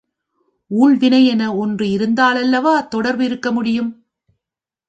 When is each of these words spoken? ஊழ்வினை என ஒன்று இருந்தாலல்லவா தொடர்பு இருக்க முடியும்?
ஊழ்வினை 0.71 1.25
என 1.25 1.55
ஒன்று 1.55 1.85
இருந்தாலல்லவா 1.87 2.87
தொடர்பு 2.87 3.25
இருக்க 3.25 3.51
முடியும்? 3.51 3.91